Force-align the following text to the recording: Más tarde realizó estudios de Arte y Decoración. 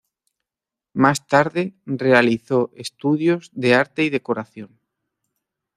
Más 0.93 1.27
tarde 1.27 1.75
realizó 1.85 2.71
estudios 2.75 3.51
de 3.53 3.75
Arte 3.75 4.03
y 4.03 4.09
Decoración. 4.09 4.79